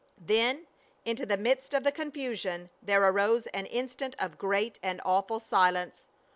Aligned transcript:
Then, 0.17 0.65
into 1.05 1.27
the 1.27 1.37
midst 1.37 1.75
of 1.75 1.83
the 1.83 1.91
confusion 1.91 2.71
there 2.81 3.03
arose 3.03 3.45
an 3.53 3.67
instant 3.67 4.15
of 4.17 4.39
great 4.39 4.79
and 4.81 4.99
awful 5.05 5.39
silence. 5.39 6.07